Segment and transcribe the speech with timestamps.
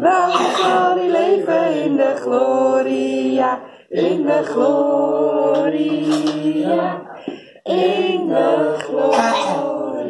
[0.00, 4.42] lang zal hij leven in de gloria, in de
[5.46, 7.02] gloria,
[7.62, 10.06] in de gloria.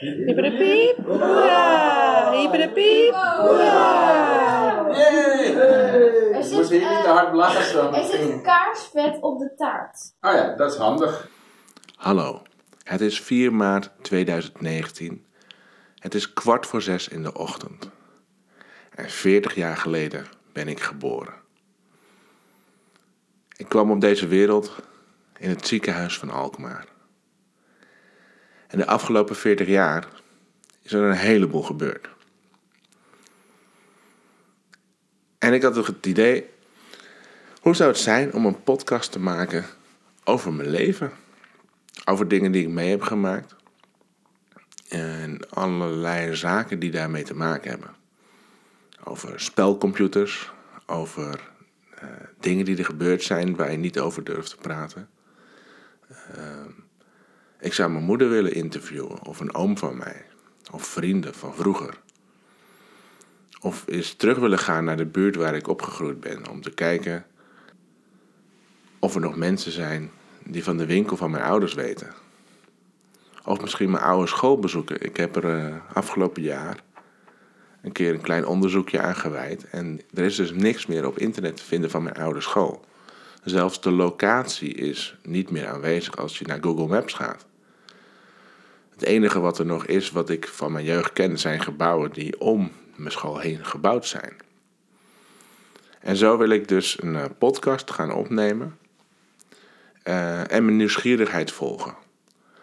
[0.00, 4.86] Hippiedepiep, hoera, hippiedepiep, hoera.
[4.86, 7.92] Er Moet zit, hier niet te eh, hard blazen.
[7.94, 10.14] er zit kaarsvet op de taart.
[10.20, 11.28] Oh ja, dat is handig.
[11.96, 12.42] Hallo,
[12.82, 15.26] het is 4 maart 2019.
[15.98, 17.90] Het is kwart voor zes in de ochtend.
[18.94, 21.34] En 40 jaar geleden ben ik geboren.
[23.56, 24.76] Ik kwam op deze wereld
[25.38, 26.86] in het ziekenhuis van Alkmaar.
[28.66, 30.08] En de afgelopen 40 jaar
[30.82, 32.08] is er een heleboel gebeurd.
[35.38, 36.46] En ik had het idee,
[37.60, 39.64] hoe zou het zijn om een podcast te maken
[40.24, 41.12] over mijn leven?
[42.04, 43.54] Over dingen die ik mee heb gemaakt.
[44.88, 48.02] En allerlei zaken die daarmee te maken hebben.
[49.04, 50.52] Over spelcomputers,
[50.86, 51.50] over
[51.94, 52.08] eh,
[52.40, 55.08] dingen die er gebeurd zijn waar je niet over durft te praten.
[56.08, 56.70] Ehm,
[57.60, 60.24] ik zou mijn moeder willen interviewen, of een oom van mij,
[60.72, 61.98] of vrienden van vroeger.
[63.60, 67.26] Of eens terug willen gaan naar de buurt waar ik opgegroeid ben, om te kijken
[69.04, 70.10] of er nog mensen zijn
[70.44, 72.12] die van de winkel van mijn ouders weten.
[73.44, 75.00] Of misschien mijn oude school bezoeken.
[75.00, 76.82] Ik heb er eh, afgelopen jaar
[77.84, 79.66] een keer een klein onderzoekje aan gewijd.
[79.70, 82.84] En er is dus niks meer op internet te vinden van mijn oude school.
[83.44, 87.46] Zelfs de locatie is niet meer aanwezig als je naar Google Maps gaat.
[88.90, 92.40] Het enige wat er nog is, wat ik van mijn jeugd ken, zijn gebouwen die
[92.40, 94.36] om mijn school heen gebouwd zijn.
[96.00, 98.78] En zo wil ik dus een eh, podcast gaan opnemen
[100.02, 101.94] eh, en mijn nieuwsgierigheid volgen.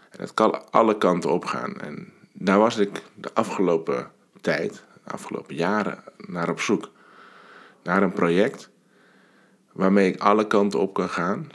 [0.09, 1.80] En dat kan alle kanten op gaan.
[1.80, 6.90] En daar was ik de afgelopen tijd, afgelopen jaren, naar op zoek.
[7.84, 8.70] Naar een project
[9.72, 11.50] waarmee ik alle kanten op kan gaan.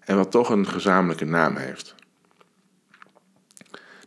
[0.00, 1.94] En wat toch een gezamenlijke naam heeft.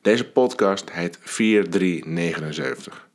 [0.01, 3.07] Deze podcast heet 4379.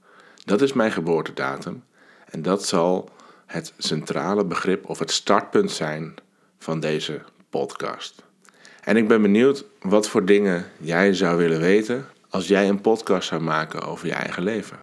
[0.45, 1.85] Dat is mijn geboortedatum.
[2.25, 3.11] En dat zal
[3.47, 6.15] het centrale begrip of het startpunt zijn
[6.59, 7.21] van deze
[7.51, 8.23] podcast.
[8.81, 13.29] En ik ben benieuwd wat voor dingen jij zou willen weten als jij een podcast
[13.29, 14.79] zou maken over je eigen leven.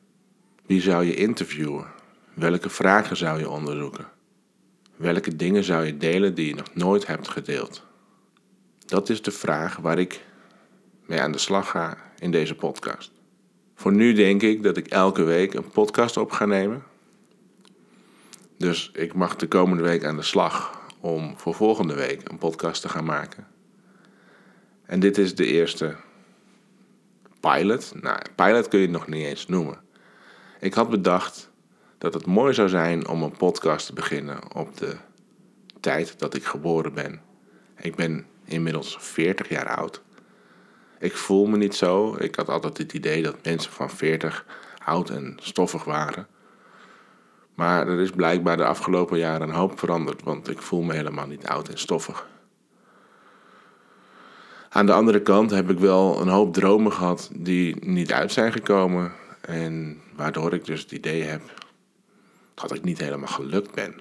[0.66, 1.86] Wie zou je interviewen?
[2.34, 4.08] Welke vragen zou je onderzoeken?
[4.96, 7.84] Welke dingen zou je delen die je nog nooit hebt gedeeld?
[8.86, 10.26] Dat is de vraag waar ik
[11.06, 13.12] mee aan de slag ga in deze podcast.
[13.76, 16.84] Voor nu denk ik dat ik elke week een podcast op ga nemen.
[18.58, 22.82] Dus ik mag de komende week aan de slag om voor volgende week een podcast
[22.82, 23.48] te gaan maken.
[24.86, 25.96] En dit is de eerste
[27.52, 27.94] pilot.
[28.02, 29.80] Nou, pilot kun je het nog niet eens noemen.
[30.60, 31.50] Ik had bedacht
[31.98, 34.96] dat het mooi zou zijn om een podcast te beginnen op de
[35.80, 37.22] tijd dat ik geboren ben.
[37.78, 40.02] Ik ben inmiddels 40 jaar oud.
[41.00, 42.16] Ik voel me niet zo.
[42.20, 44.46] Ik had altijd het idee dat mensen van 40
[44.86, 46.28] oud en stoffig waren.
[47.56, 51.28] Maar er is blijkbaar de afgelopen jaren een hoop veranderd, want ik voel me helemaal
[51.28, 52.28] niet oud en stoffig.
[54.78, 58.52] Aan de andere kant heb ik wel een hoop dromen gehad die niet uit zijn
[58.52, 59.12] gekomen.
[59.42, 61.42] En waardoor ik dus het idee heb
[62.54, 63.96] dat ik niet helemaal gelukt ben.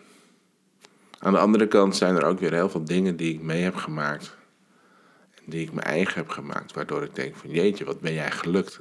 [1.19, 3.75] Aan de andere kant zijn er ook weer heel veel dingen die ik mee heb
[3.75, 4.37] gemaakt.
[5.35, 6.73] En die ik mijn eigen heb gemaakt.
[6.73, 8.81] Waardoor ik denk van jeetje, wat ben jij gelukt.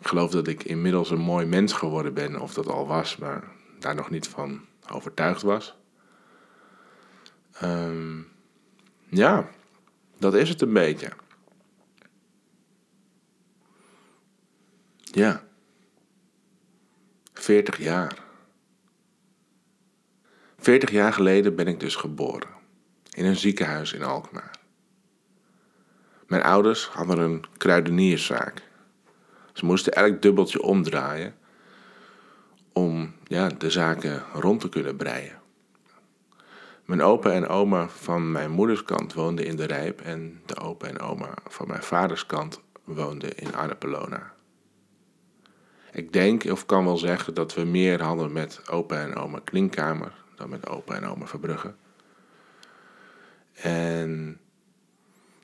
[0.00, 2.40] Ik geloof dat ik inmiddels een mooi mens geworden ben.
[2.40, 3.44] Of dat al was, maar
[3.78, 5.74] daar nog niet van overtuigd was.
[7.52, 8.18] Ehm,
[9.10, 9.50] ja,
[10.18, 11.12] dat is het een beetje.
[14.98, 15.42] Ja.
[17.32, 18.18] 40 jaar.
[20.58, 22.48] 40 jaar geleden ben ik dus geboren.
[23.10, 24.50] In een ziekenhuis in Alkmaar.
[26.26, 28.62] Mijn ouders hadden een kruidenierszaak.
[29.52, 31.34] Ze moesten elk dubbeltje omdraaien
[32.72, 35.39] om ja, de zaken rond te kunnen breien.
[36.84, 40.86] Mijn opa en oma van mijn moeders kant woonden in de Rijp en de opa
[40.86, 44.32] en oma van mijn vaders kant woonden in Annapolona.
[45.92, 50.12] Ik denk of kan wel zeggen dat we meer hadden met opa en oma Klinkkamer
[50.34, 51.74] dan met opa en oma Verbrugge.
[53.52, 54.40] En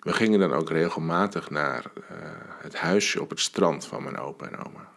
[0.00, 2.16] we gingen dan ook regelmatig naar eh,
[2.58, 4.88] het huisje op het strand van mijn opa en oma.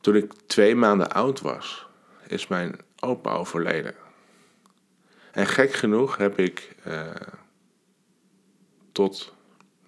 [0.00, 1.86] Toen ik twee maanden oud was,
[2.32, 3.94] is mijn opa overleden.
[5.32, 7.10] En gek genoeg heb ik eh,
[8.92, 9.34] tot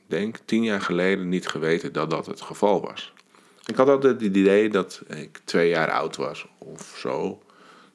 [0.06, 3.12] denk tien jaar geleden niet geweten dat dat het geval was.
[3.66, 7.42] Ik had altijd het idee dat ik twee jaar oud was of zo,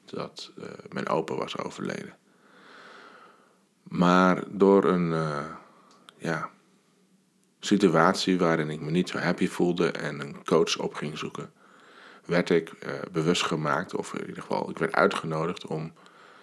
[0.04, 2.16] dat eh, mijn opa was overleden.
[3.82, 5.44] Maar door een eh,
[6.16, 6.50] ja,
[7.60, 11.52] situatie waarin ik me niet zo happy voelde en een coach op ging zoeken,
[12.30, 15.92] werd ik eh, bewust gemaakt, of in ieder geval, ik werd uitgenodigd om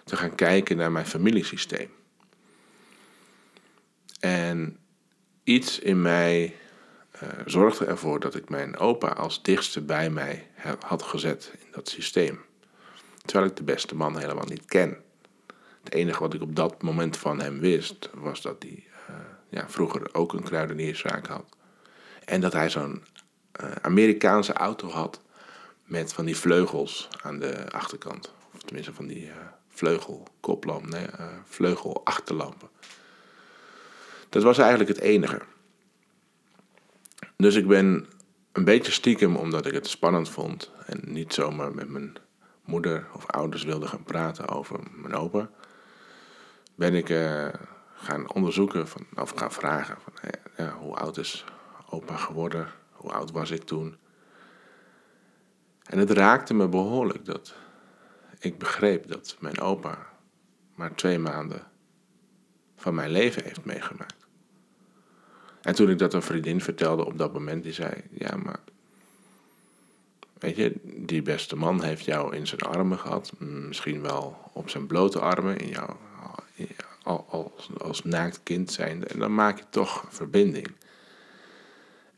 [0.04, 1.90] te gaan kijken naar mijn familiesysteem.
[4.20, 4.78] En
[5.44, 6.54] iets in mij
[7.22, 10.50] uh, zorgde ervoor dat ik mijn opa als dichtste bij mij
[10.80, 12.40] had gezet in dat systeem.
[13.24, 14.96] Terwijl ik de beste man helemaal niet ken.
[15.84, 19.16] Het enige wat ik op dat moment van hem wist, was dat hij uh,
[19.48, 21.56] ja, vroeger ook een kruidenierszaak had.
[22.24, 23.02] En dat hij zo'n
[23.82, 25.20] Amerikaanse auto had
[25.88, 28.34] met van die vleugels aan de achterkant.
[28.54, 29.30] Of tenminste van die
[29.68, 31.06] vleugelkoplamp, nee,
[31.44, 32.68] vleugelachterlampen.
[34.28, 35.40] Dat was eigenlijk het enige.
[37.36, 38.06] Dus ik ben
[38.52, 42.16] een beetje stiekem, omdat ik het spannend vond en niet zomaar met mijn
[42.64, 45.50] moeder of ouders wilde gaan praten over mijn opa,
[46.74, 47.48] ben ik uh,
[47.94, 50.12] gaan onderzoeken van, of gaan vragen van,
[50.78, 51.44] hoe oud is
[51.90, 53.96] opa geworden, hoe oud was ik toen.
[55.88, 57.54] En het raakte me behoorlijk dat
[58.38, 60.06] ik begreep dat mijn opa
[60.74, 61.62] maar twee maanden
[62.76, 64.26] van mijn leven heeft meegemaakt.
[65.62, 68.60] En toen ik dat een vriendin vertelde op dat moment, die zei: Ja, maar.
[70.38, 73.32] Weet je, die beste man heeft jou in zijn armen gehad.
[73.38, 75.90] Misschien wel op zijn blote armen, in jou,
[77.02, 79.06] als, als naakt kind zijnde.
[79.06, 80.70] En dan maak je toch verbinding.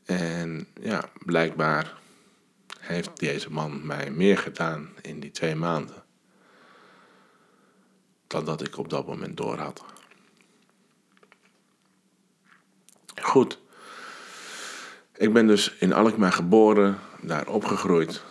[0.04, 1.98] En ja, blijkbaar
[2.90, 6.02] heeft deze man mij meer gedaan in die twee maanden.
[8.26, 9.84] Dan dat ik op dat moment door had.
[13.22, 13.58] Goed.
[15.14, 18.22] Ik ben dus in Alkmaar geboren, daar opgegroeid.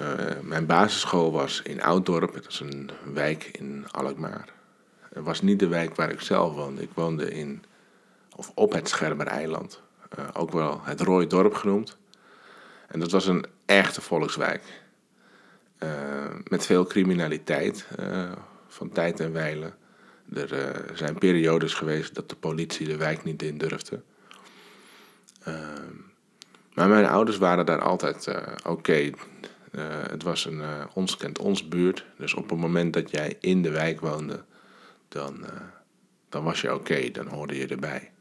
[0.00, 4.48] Uh, mijn basisschool was in Ouddorp, dat is een wijk in Alkmaar.
[5.00, 6.82] Het was niet de wijk waar ik zelf woonde.
[6.82, 7.64] Ik woonde in,
[8.36, 9.82] of op het Schermereiland,
[10.18, 11.96] uh, ook wel het Rooie Dorp genoemd.
[12.94, 14.62] En dat was een echte volkswijk.
[15.78, 15.90] Uh,
[16.48, 17.86] met veel criminaliteit
[18.68, 19.72] van tijd en wijle.
[20.34, 24.02] Er zijn periodes geweest dat de politie de wijk niet in durfde.
[26.74, 28.28] Maar mijn ouders waren daar altijd
[28.66, 29.10] oké.
[30.08, 30.62] Het was een
[30.92, 32.04] ons kent ons buurt.
[32.18, 34.44] Dus op het moment dat jij in de wijk woonde,
[35.08, 35.44] dan,
[36.28, 37.10] dan was je oké.
[37.10, 38.13] Dan hoorde je erbij.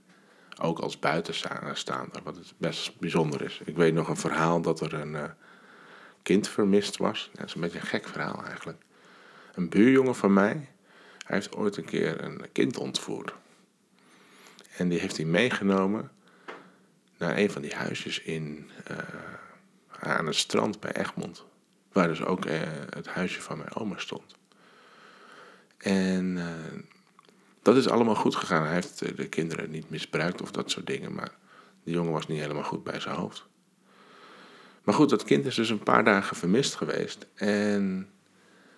[0.61, 3.61] Ook als buitenstaander, wat het best bijzonder is.
[3.65, 5.33] Ik weet nog een verhaal dat er een
[6.21, 7.29] kind vermist was.
[7.33, 8.77] Dat is een beetje een gek verhaal eigenlijk.
[9.53, 10.69] Een buurjongen van mij,
[11.25, 13.33] hij heeft ooit een keer een kind ontvoerd.
[14.77, 16.11] En die heeft hij meegenomen
[17.17, 18.97] naar een van die huisjes in, uh,
[19.99, 21.45] aan het strand bij Egmond.
[21.91, 22.59] Waar dus ook uh,
[22.89, 24.35] het huisje van mijn oma stond.
[25.77, 26.38] En
[27.63, 28.63] dat is allemaal goed gegaan.
[28.63, 31.13] Hij heeft de kinderen niet misbruikt of dat soort dingen.
[31.13, 31.31] Maar
[31.83, 33.45] de jongen was niet helemaal goed bij zijn hoofd.
[34.83, 37.27] Maar goed, dat kind is dus een paar dagen vermist geweest.
[37.36, 38.10] En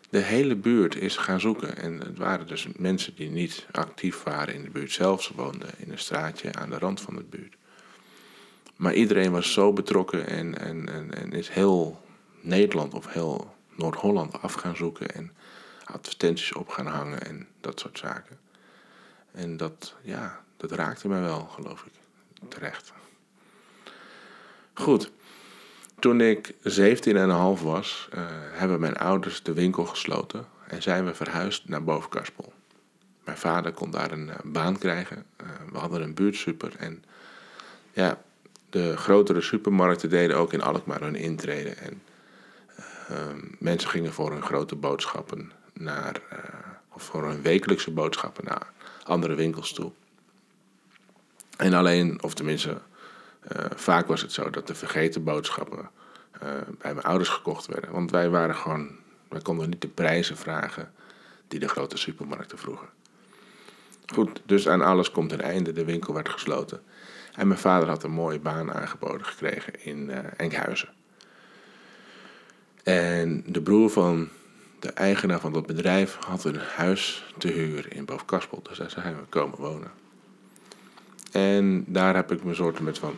[0.09, 1.77] de hele buurt is gaan zoeken.
[1.77, 5.23] En het waren dus mensen die niet actief waren in de buurt zelf.
[5.23, 7.55] Ze woonden in een straatje aan de rand van de buurt.
[8.75, 12.03] Maar iedereen was zo betrokken en, en, en, en is heel
[12.41, 15.31] Nederland of heel Noord-Holland af gaan zoeken en
[15.85, 18.44] advertenties op gaan hangen en dat soort zaken.
[19.35, 21.91] En dat, ja, dat raakte mij wel, geloof ik,
[22.47, 22.93] terecht.
[24.73, 25.11] Goed,
[25.99, 31.67] toen ik 17,5 was, uh, hebben mijn ouders de winkel gesloten en zijn we verhuisd
[31.67, 32.53] naar Bovenkarspel.
[33.23, 35.25] Mijn vader kon daar een uh, baan krijgen.
[35.41, 37.03] Uh, we hadden een buurtsuper en
[37.93, 38.21] ja,
[38.69, 41.69] de grotere supermarkten deden ook in Alkmaar hun intrede.
[41.69, 42.01] En
[43.11, 43.17] uh,
[43.59, 46.21] mensen gingen voor hun grote boodschappen naar,
[46.89, 48.73] of voor hun wekelijkse boodschappen naar
[49.05, 49.91] andere winkels toe.
[51.57, 55.89] En alleen, of tenminste, uh, vaak was het zo dat de vergeten boodschappen
[56.77, 57.91] bij mijn ouders gekocht werden.
[57.91, 58.89] Want wij waren gewoon,
[59.29, 60.91] wij konden niet de prijzen vragen
[61.47, 62.87] die de grote supermarkten vroegen.
[64.13, 65.71] Goed, dus aan alles komt een einde.
[65.71, 66.81] De winkel werd gesloten.
[67.33, 70.89] En mijn vader had een mooie baan aangeboden gekregen in uh, Enkhuizen.
[72.83, 74.29] En de broer van
[74.85, 78.59] de eigenaar van dat bedrijf had een huis te huur in Bovenkaspel.
[78.63, 79.91] Dus daar zijn we komen wonen.
[81.31, 83.15] En daar heb ik me soort met van...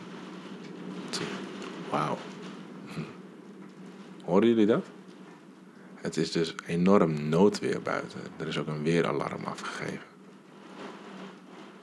[1.90, 2.18] Wauw.
[2.94, 3.00] Hm.
[4.24, 4.86] Horen jullie dat?
[5.94, 8.20] Het is dus enorm noodweer buiten.
[8.36, 10.06] Er is ook een weeralarm afgegeven.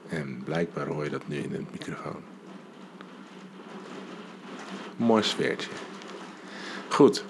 [0.08, 2.22] En blijkbaar hoor je dat nu in de microfoon.
[4.96, 5.70] mooi sfeertje.
[6.88, 7.24] Goed.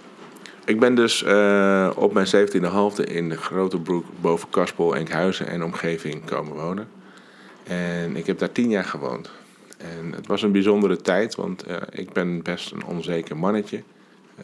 [0.66, 5.46] Ik ben dus eh, op mijn 17e halfde in de Grote Broek boven Kaspel, Enkhuizen
[5.46, 6.88] en omgeving komen wonen.
[7.64, 9.30] En ik heb daar tien jaar gewoond.
[9.78, 13.82] En het was een bijzondere tijd, want eh, ik ben best een onzeker mannetje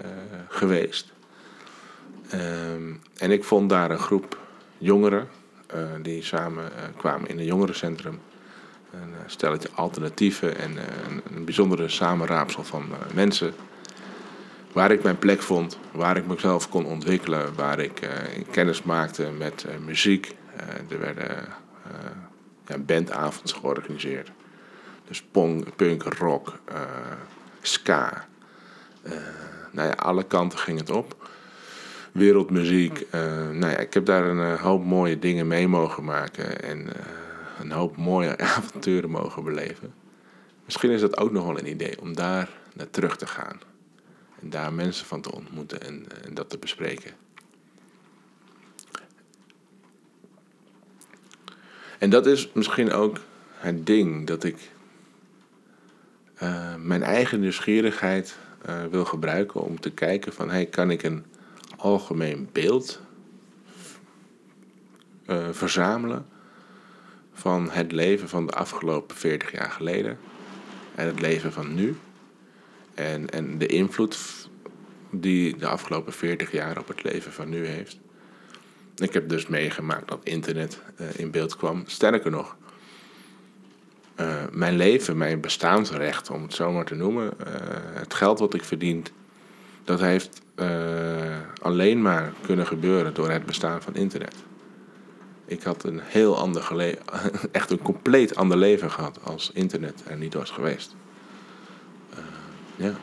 [0.01, 0.09] eh,
[0.49, 1.13] geweest.
[2.31, 4.39] Ehm, en ik vond daar een groep
[4.79, 5.29] jongeren
[6.03, 6.65] die samen
[6.97, 8.19] kwamen in een jongerencentrum.
[8.91, 10.77] Een stelletje alternatieven en
[11.35, 13.55] een, bijzondere samenraapsel van mensen.
[14.73, 19.31] Waar ik mijn plek vond, waar ik mezelf kon ontwikkelen, waar ik eh, kennis maakte
[19.39, 20.37] met eh, muziek.
[20.57, 21.45] Eh, er werden
[22.67, 24.33] ja, bandavonds georganiseerd.
[25.09, 26.59] Dus punk, punk rock,
[27.61, 28.27] ska.
[29.71, 31.31] Nou ja, alle kanten ging het op.
[32.13, 33.07] Wereldmuziek.
[33.11, 36.63] eh, nou ja, ik heb daar een hoop mooie dingen mee mogen maken.
[36.63, 36.89] En
[37.61, 39.95] een hoop mooie avonturen mogen beleven.
[40.65, 43.72] Misschien is dat ook nog wel een idee om daar naar terug te gaan.
[44.43, 47.13] En daar mensen van te ontmoeten en, en dat te bespreken.
[51.99, 53.19] En dat is misschien ook
[53.51, 54.71] het ding dat ik
[56.35, 61.25] eh, mijn eigen nieuwsgierigheid eh, wil gebruiken om te kijken van hey, kan ik een
[61.77, 63.01] algemeen beeld
[65.27, 66.27] eh, verzamelen
[67.33, 70.19] van het leven van de afgelopen 40 jaar geleden
[70.95, 71.97] en het leven van nu
[72.95, 74.19] en, en de invloed
[75.11, 77.99] die de afgelopen 40 jaar op het leven van nu heeft.
[78.97, 81.83] Ik heb dus meegemaakt dat internet eh, in beeld kwam.
[81.87, 82.57] Sterker nog,
[84.15, 87.53] eh, mijn leven, mijn bestaansrecht, om het zo maar te noemen, eh,
[87.95, 89.05] het geld wat ik verdien,
[89.85, 90.41] dat heeft
[91.63, 94.35] alleen maar kunnen gebeuren door het bestaan van internet.
[95.45, 96.97] Ik had een heel ander
[97.53, 100.95] echt een compleet ander leven gehad als internet er niet was geweest.
[102.77, 102.95] Ja.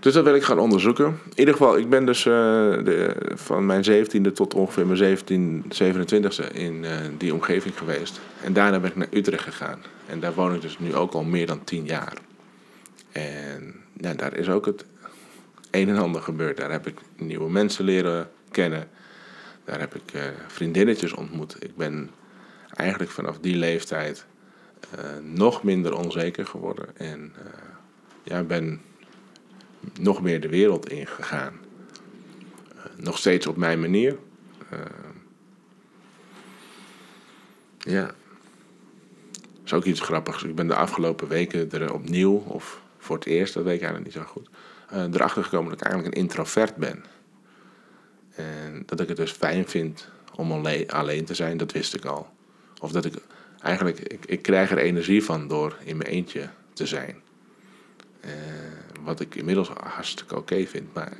[0.00, 1.06] Dus dat wil ik gaan onderzoeken.
[1.06, 5.64] In ieder geval, ik ben dus eh, de, van mijn 17e tot ongeveer mijn 17,
[5.82, 8.20] 27e in eh, die omgeving geweest.
[8.42, 9.82] En daarna ben ik naar Utrecht gegaan.
[10.06, 12.12] En daar woon ik dus nu ook al meer dan 10 jaar.
[13.12, 14.84] En ja, daar is ook het
[15.70, 16.56] een en ander gebeurd.
[16.56, 18.88] Daar heb ik nieuwe mensen leren kennen.
[19.64, 21.56] Daar heb ik eh, vriendinnetjes ontmoet.
[21.64, 22.10] Ik ben
[22.74, 24.26] eigenlijk vanaf die leeftijd
[25.22, 26.86] nog minder onzeker geworden.
[26.96, 27.32] En
[28.22, 28.80] ja, ben
[30.00, 31.54] nog meer de wereld ingegaan.
[32.76, 34.18] Eh, nog steeds op mijn manier.
[34.70, 34.78] Eh,
[37.78, 38.04] ja.
[39.32, 40.42] Dat is ook iets grappigs.
[40.42, 44.14] Ik ben de afgelopen weken er opnieuw, of voor het eerst, dat weet ik eigenlijk
[44.14, 44.48] niet zo goed,
[44.88, 47.04] eh, erachter gekomen dat ik eigenlijk een introvert ben.
[48.30, 52.28] En dat ik het dus fijn vind om alleen, te zijn, dat wist ik al.
[52.80, 53.14] Of dat ik
[53.62, 57.22] eigenlijk, ik, ik krijg er energie van door in mijn eentje te zijn.
[58.20, 58.30] Eh,
[59.02, 60.94] wat ik inmiddels hartstikke oké vind.
[60.94, 61.12] Maar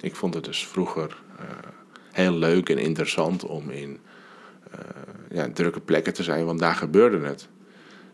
[0.00, 1.44] ik vond het dus vroeger eh,
[2.10, 4.00] heel leuk en interessant om in
[4.70, 4.78] eh,
[5.30, 7.48] ja, drukke plekken te zijn, want daar gebeurde het.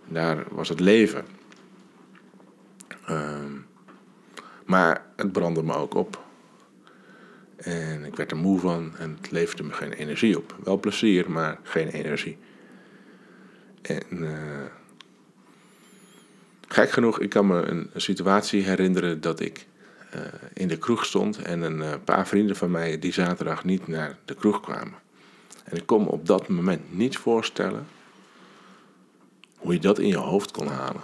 [0.08, 1.24] Daar was het leven.
[3.06, 3.52] Ehm,
[4.64, 6.24] maar het brandde me ook op.
[7.56, 10.56] En ik werd er moe van en het leverde me geen energie op.
[10.64, 12.38] Wel plezier, maar geen energie.
[13.82, 14.04] En
[16.66, 19.66] gek genoeg, ik kan me een, situatie herinneren dat ik
[20.10, 20.20] eh,
[20.52, 24.16] in de kroeg stond en een eh, paar vrienden van mij die zaterdag niet naar
[24.24, 24.94] de kroeg kwamen.
[25.64, 27.86] En ik kon me op dat moment niet voorstellen
[29.56, 31.02] hoe je dat in je hoofd kon halen.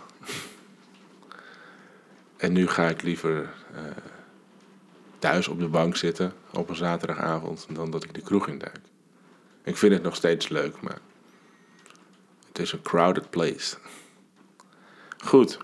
[2.36, 3.80] en nu ga ik liever eh,
[5.18, 8.80] thuis op de bank zitten op een zaterdagavond dan dat ik de kroeg induik.
[9.64, 10.98] Ik vind het nog steeds leuk, maar
[12.48, 13.76] het is een crowded place.
[15.24, 15.58] Goed.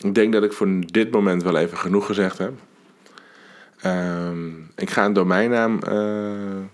[0.00, 2.52] Ik denk dat ik voor dit moment wel even genoeg gezegd heb.
[3.80, 6.64] Ehm, ik ga een domeinnaam eh,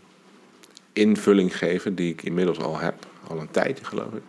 [0.93, 3.07] invulling geven die ik inmiddels al heb.
[3.27, 4.23] Al een tijdje geloof ik.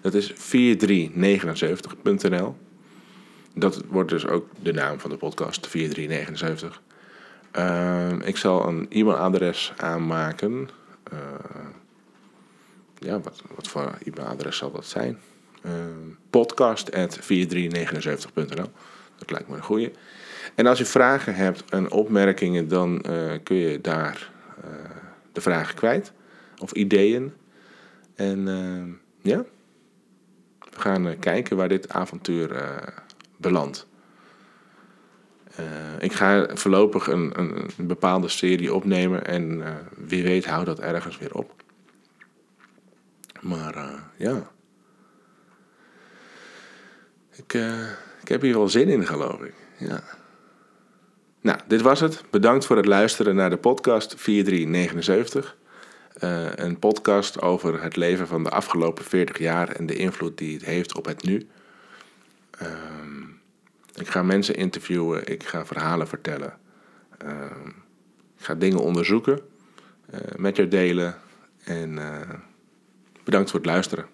[0.00, 2.56] Dat is 4379.nl.
[3.54, 6.82] Dat wordt dus ook de naam van de podcast, 4379.
[7.50, 10.68] Ehm, ik zal een e-mailadres aanmaken.
[11.02, 11.18] Eh,
[12.98, 15.18] ja, wat, wat voor e-mailadres zal dat zijn?
[15.62, 18.70] Ehm podcast.4379.nl
[19.16, 19.92] Dat lijkt me een goeie.
[20.54, 24.30] En als je vragen hebt en opmerkingen, dan eh, kun je daar
[24.64, 24.70] eh,
[25.32, 26.12] de vragen kwijt.
[26.58, 27.32] Of ideeën.
[28.14, 28.82] En eh,
[29.32, 29.44] ja,
[30.58, 32.76] we gaan eh, kijken waar dit avontuur eh,
[33.36, 33.86] belandt.
[35.54, 35.64] Eh,
[35.98, 40.80] ik ga voorlopig een, een, een bepaalde serie opnemen en eh, wie weet houdt dat
[40.80, 41.54] ergens weer op.
[43.40, 44.50] Maar eh, ja.
[47.38, 47.90] Ik, eh,
[48.22, 49.54] ik heb hier wel zin in, geloof ik.
[49.76, 50.02] Ja.
[51.40, 52.24] Nou, dit was het.
[52.30, 55.56] Bedankt voor het luisteren naar de podcast 4379.
[56.12, 60.54] Eh, een podcast over het leven van de afgelopen 40 jaar en de invloed die
[60.54, 61.48] het heeft op het nu.
[62.50, 63.22] Ehm,
[63.94, 66.58] ik ga mensen interviewen, ik ga verhalen vertellen.
[67.18, 67.68] Ehm,
[68.38, 69.40] ik ga dingen onderzoeken,
[70.10, 71.16] eh, met jou delen.
[71.64, 71.98] En
[73.24, 74.06] bedankt voor het luisteren.